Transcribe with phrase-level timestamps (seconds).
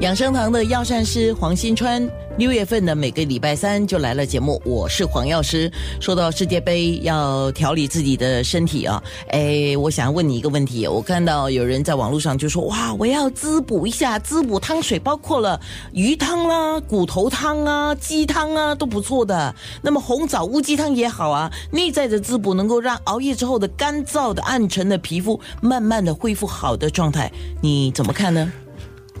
[0.00, 2.06] 养生堂的药膳师黄新川，
[2.36, 4.60] 六月份的每个礼拜三就来了节目。
[4.62, 5.72] 我是黄药师。
[5.98, 10.86] 说到世界杯，要调理自己的身体啊，哎，我想问你一个问题。
[10.86, 15.58] 我看到有人在网络上就说，哇，我要滋补一下，滋补汤水包括了
[15.94, 19.54] 鱼汤啦、骨头汤啊、鸡汤啊，都不错的。
[19.80, 27.32] 那么红枣乌鸡汤也好啊，内在的滋补能够让熬夜之后的干燥的暗沉的皮肤慢慢的恢复好的状态，
[27.62, 28.52] 你怎么看呢？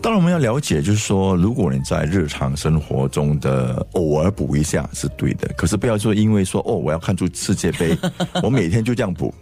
[0.02, 7.96] 当然，我们要了解，就是说，如果你在日常生活中的偶尔补一下是对的，可是不要说因为说哦，我要看出世界杯，
[8.42, 9.34] 我每天就这样补，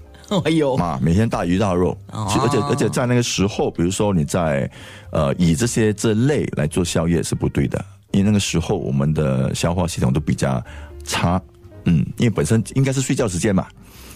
[0.44, 0.74] 哎呦。
[0.80, 4.70] 啊，每天大鱼大肉，而且而且在那个时候，比如说你在
[5.10, 10.64] 呃以这些这类来做宵夜是不对的，因为那个时候我们的消化系统都比较
[11.05, 11.41] 差，
[11.84, 13.66] 嗯，因为本身应该是睡觉时间嘛。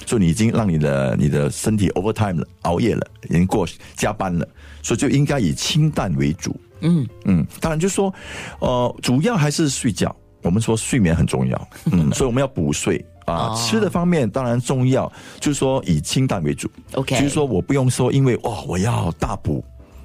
[0.08, 4.48] 所以你已经让你的你的身体 overtime 了，熬夜了，已经过加班了，
[4.82, 6.58] 所以就应该以清淡为主。
[6.80, 8.14] 嗯嗯，当然就是说，
[8.60, 10.14] 呃，主要还是睡觉。
[10.40, 13.54] 我们说睡眠很重要， 嗯，所以我们要补睡啊。
[13.54, 16.70] 吃的方面当然重要，就是说以清淡为主。
[16.94, 19.62] OK，就是说我不用说，因为哦我要大补，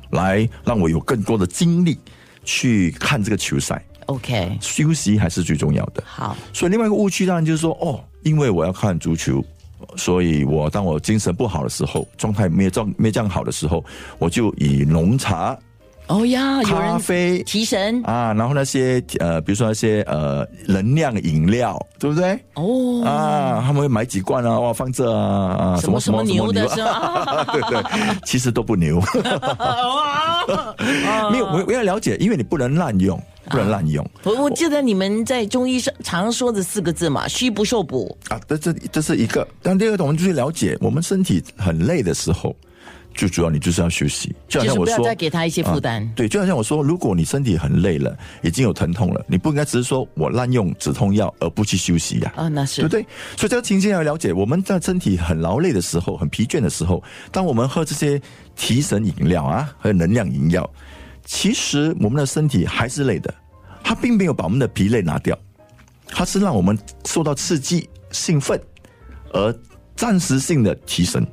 [0.10, 1.98] 来让我有更多的精力
[2.44, 3.82] 去看这个球赛。
[4.08, 6.04] OK，休息还是最重要的。
[6.06, 9.42] 好，所以另外一个误区当然就是说，哦，因为我要看足球。
[9.96, 13.84] 所以我当我精神不好的时候，状态没有状没这样好的时候，
[14.20, 15.58] 我就以浓茶。
[16.08, 22.38] 哦呀，咖啡提神啊，然后那些呃，比如说那些呃能量饮料，对不对？
[22.56, 27.46] 哦啊，他们会买几罐啊，哇，放这啊啊，什么什么牛的是吧？
[27.54, 27.82] 对对，
[28.26, 29.02] 其实都不牛。
[31.32, 33.18] 没有，我我要了解，因为你不能滥用。
[33.54, 34.06] 不能滥用。
[34.26, 38.40] 我我记得你们在中医上常说的四个字嘛，虚不受补啊。
[38.48, 39.48] 这这这是一个。
[39.62, 42.56] 但第二个，我们就去了解，我们身体很累的时候，
[43.14, 44.36] 最主要你就是要休息。
[44.48, 46.08] 就好像我说，再给他一些负担。
[46.16, 52.34] 对，就好像我说，如果你身体很累了，已经有疼痛了，你不应该只是说我滥用止痛药而不去休息呀。
[52.36, 53.02] 啊，那是对不对？
[53.38, 58.20] 所以这个情境要了解，我们在身体很劳累的时候、很疲倦的时候，当我们喝这些
[58.56, 60.68] 提神饮料啊，和能量饮料，
[61.24, 63.34] 其实我们的身体还是累的。
[63.84, 65.38] 它并没有把我们的疲累拿掉，
[66.08, 68.60] 它是让我们受到刺激、兴奋，
[69.32, 69.54] 而
[69.96, 71.26] 暂时性的提升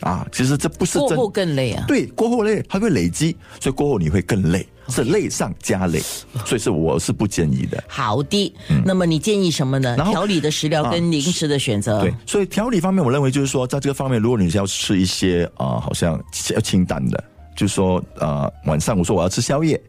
[0.00, 0.26] 啊。
[0.30, 1.84] 其实这不是过后更累啊。
[1.88, 6.00] 对，过后累，它会累积，所以过后你会更累，是累上加累，
[6.46, 7.82] 所以是我是不建议的。
[7.88, 9.96] 好的，那么你建议什么呢？
[9.96, 12.00] 调理的食疗跟零食的选择。
[12.00, 16.22] 对，所以调理方面，我认为就是说，在这个方面，如果你是要吃一些啊，好像
[16.54, 17.24] 要清淡的，
[17.56, 19.80] 就是说啊，晚上我说我要吃宵夜。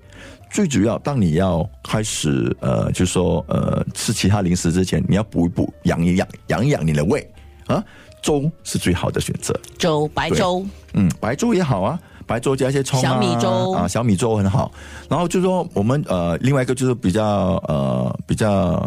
[0.49, 7.29] 最主要，当你要开始呃，就说呃，吃其他零食之前，你要补一补，养一养，养一养你的胃
[7.67, 7.83] 啊。
[8.19, 14.71] 粥是最好的选择，粥白粥，嗯，白粥也好啊，白粥加一些葱啊，小米粥啊，小米粥很好。
[15.07, 18.83] 然后就说我们呃，另外一个就是比较呃比较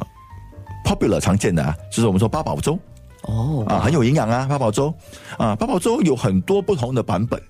[0.85, 2.77] popular 常见的啊，就是我们说八宝粥
[3.23, 4.93] 哦啊，很有营养啊，八宝粥
[5.39, 7.41] 啊，八宝粥有很多不同的版本。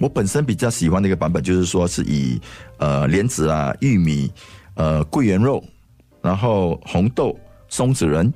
[0.00, 2.40] 我本身比较喜欢的一个版本，就是说是以
[2.78, 4.32] 呃莲子啊、玉米、
[4.74, 5.62] 呃桂圆肉，
[6.20, 7.38] 然后红豆、
[7.68, 8.32] 松子仁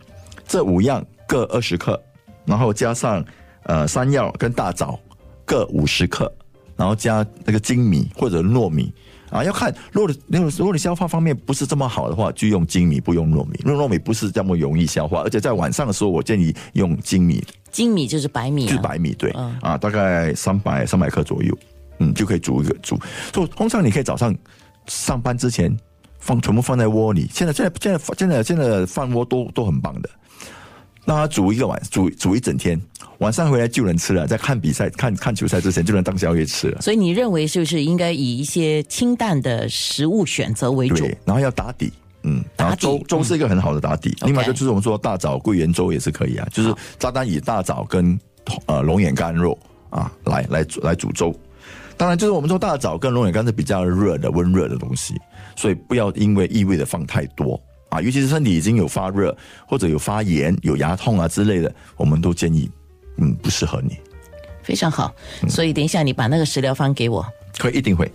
[0.47, 2.01] 这五样各二十克，
[2.45, 3.25] 然后加上
[3.65, 4.99] 呃山药跟大枣
[5.45, 6.33] 各五十克，
[6.77, 8.93] 然后加那个粳米或者糯米。
[9.31, 13.61] 啊，要看，如果如果你消化方面不是这么好的话，就用精米，不用糯米。
[13.65, 17.45] 因为糯米不是这么容易消化，而且在晚上的时候，我建议用精米。
[17.71, 19.31] 精米就是白米，就是白米，对，
[19.61, 21.57] 啊，大概三百三百克左右，
[21.99, 22.99] 嗯，就可以煮一个煮。
[23.31, 24.35] 就通常你可以早上
[24.87, 25.77] 上班之前
[26.19, 27.29] 放全部放在窝里。
[27.33, 30.09] 现在现在现在现在现在饭窝都都很棒的，
[31.09, 32.79] 让他煮一个晚煮煮一整天。
[33.21, 36.81] 晚上回来就能吃了，在看比赛、看看球赛之前就能当宵夜吃了。
[36.83, 40.97] 所以你认为是不是应该以一些清淡的食物选择为主？
[40.99, 41.91] 对然后要打底，
[42.25, 44.15] 嗯，打粥粥是一个很好的打底。
[44.21, 48.17] 另外就是我们说大枣桂圆粥也是可以啊，就是单单以大枣跟
[48.67, 49.59] 呃龙眼干肉
[49.91, 51.35] 啊来来来煮粥。
[51.97, 55.15] 当然就是我们说大枣跟龙眼干是比较热的温热的东西，
[55.57, 59.37] 所以不要因为异味的放太多啊，尤其是身体已经有发热
[59.67, 62.71] 或者有发炎、有牙痛啊之类的，我们都建议。
[63.21, 63.99] 嗯，不适合你，
[64.63, 65.13] 非常好。
[65.49, 67.27] 所以等一下你把那个食疗方给我，
[67.59, 68.09] 可以一定会。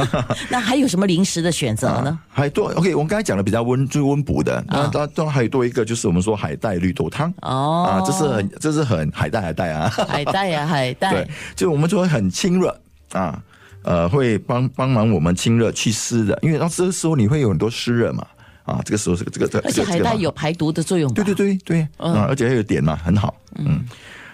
[0.50, 2.18] 那还有什么零食的选择呢？
[2.28, 4.62] 还多 OK，我们刚才讲的比较温，最温补的。
[4.68, 7.32] 那当当然还有多一个，就是我们说海带绿豆汤。
[7.40, 11.10] 哦，啊，这是很，这是很海带海带啊，海带呀 海带。
[11.10, 12.78] 对，就我们说很清热
[13.12, 13.42] 啊，
[13.82, 18.26] 呃，会帮帮忙我们清热祛湿的，因为到这个时候你会有很多湿热嘛。
[18.64, 21.12] 啊，这个时候这个这个这，而且海带有排毒的作用。
[21.14, 23.34] 对对对对，嗯，而且还有碘嘛，很好。
[23.56, 23.84] 嗯，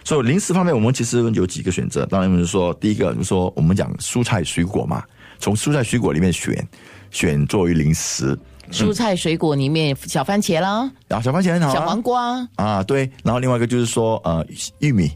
[0.04, 2.04] 所以零食方面，我们其实有几个选择。
[2.06, 5.02] 当然，就是说，第一个就是说，我们讲蔬菜水果嘛，
[5.38, 6.66] 从蔬菜水果里面选
[7.10, 8.38] 选作为零食。
[8.72, 13.08] 蔬菜水果里面，小番茄啦，啊，小番茄很好、啊，小黄瓜啊，对。
[13.22, 14.44] 然后另外一个就是说，呃，
[14.80, 15.08] 玉米，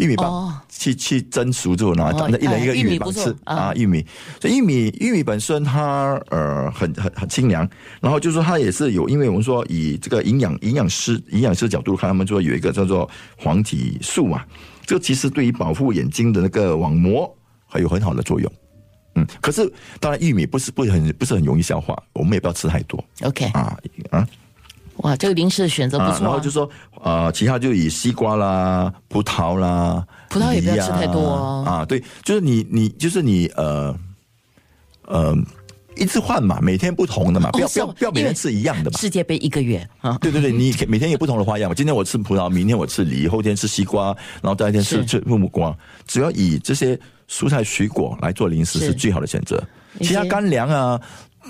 [0.00, 4.04] 玉米棒、去去蒸熟之后呢，那、一人一个玉米棒吃啊，玉米。
[4.40, 7.68] 所以玉米玉米本身它呃很很很清凉，
[8.00, 14.44] 然后就是说它也是有，因为我们说以这个营养营养师营养师角度看，他们说有一个叫做黄体素嘛，
[14.86, 17.32] 这个其实对于保护眼睛的那个网膜
[17.66, 18.52] 还有很好的作用。
[19.16, 23.04] 嗯，可是当然玉米不是不很不是很容易消化，我们也不要吃太多。
[23.22, 23.76] OK 啊
[24.10, 24.26] 啊，
[25.02, 26.68] 哇，这个零食的选择不错、啊然后就说
[27.02, 31.84] 呃，其他就以西瓜啦、葡萄啦，葡萄也不要吃太多哦啊。
[31.84, 33.96] 对，就是你你就是你呃
[35.06, 35.34] 呃
[35.96, 38.98] 一次换嘛，每天不同的嘛，不要不要不要每天吃一样的嘛。
[38.98, 41.74] 世界杯一个月啊，对对对，你每天有不同的花样嘛。
[41.74, 45.76] 今天我吃葡萄，明天我吃梨，后天吃西瓜，然后第二天吃是吃木瓜。
[46.06, 46.98] 只要以这些
[47.28, 49.62] 蔬菜水果来做零食是是最好的选择。
[50.00, 51.00] 其他干粮啊、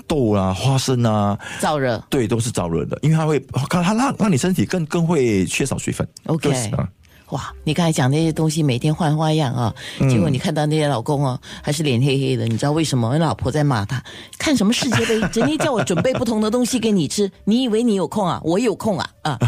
[0.07, 2.01] 豆啊、花生啊，燥热。
[2.09, 3.39] 对，都是燥热的，因为它会
[3.69, 6.07] 它它让让你身体更更会缺少水分。
[6.25, 6.87] OK 啊
[7.31, 13.17] 哇，你刚才讲那些东西，每天换花样啊，嗯结果你看到那些老公哦，还是脸黑黑的，你知道为什么？
[13.17, 14.01] 老婆在骂他，
[14.37, 18.39] 看什么世界杯， 整天叫我准备不同的东西给你吃，你以为你有空啊？
[18.43, 19.39] 我有空啊啊！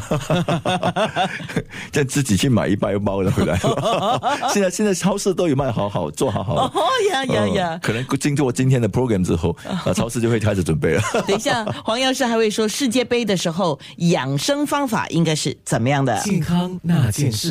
[1.92, 3.58] 再自己去买一包一包的回来。
[4.54, 6.66] 现在现在超市都有卖，好好做好好。
[6.68, 7.80] 哦呀呀呀嗯！
[7.82, 11.02] 可能经过今天的 program 之后，啊，超市就会开始准备了。
[11.28, 16.18] 等一下，黄药师还会说世界杯的时候养生方法应该是怎么样的？
[16.22, 17.50] 健康那件事。